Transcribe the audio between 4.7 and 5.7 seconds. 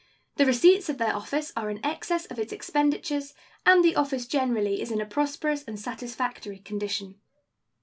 is in a prosperous